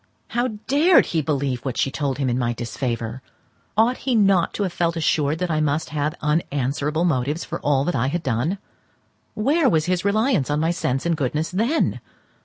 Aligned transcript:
How 0.29 0.47
dared 0.65 1.05
he 1.13 1.21
believe 1.21 1.63
what 1.63 1.77
she 1.77 1.91
told 1.91 2.17
him 2.17 2.27
in 2.27 2.39
my 2.39 2.53
disfavour! 2.53 3.21
Ought 3.77 3.97
he 3.97 4.15
not 4.15 4.51
to 4.55 4.63
have 4.63 4.73
felt 4.73 4.95
assured 4.97 5.37
that 5.37 5.51
I 5.51 5.59
must 5.61 5.89
have 5.91 6.15
unanswerable 6.23 7.05
motives 7.05 7.43
for 7.45 7.59
all 7.59 7.83
that 7.83 7.93
I 7.95 8.07
had 8.07 8.23
done? 8.23 8.57
Where 9.35 9.69
was 9.69 9.85
his 9.85 10.03
reliance 10.03 10.49
on 10.49 10.59
my 10.59 10.71
sense 10.71 11.05
and 11.05 11.15
goodness 11.15 11.51
then? 11.51 11.99